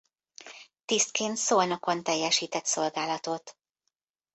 Tisztként 0.85 1.37
Szolnokon 1.37 2.03
teljesített 2.03 2.65
szolgálatot. 2.65 3.57